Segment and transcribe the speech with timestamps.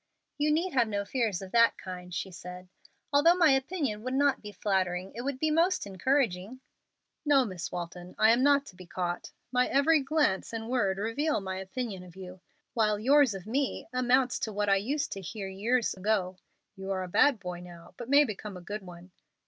[0.39, 2.69] "You need have no fears of that kind," she said;
[3.13, 6.59] "although my opinion would not be flattering it would be most encouraging."
[7.23, 9.31] "No, Miss Walton, I am not to be caught.
[9.51, 12.41] My every glance and word reveal my opinion of you,
[12.73, 16.35] while yours of me amounts to what I used to hear years ago:
[16.75, 19.11] 'You are a bad boy now, but may become a good one.'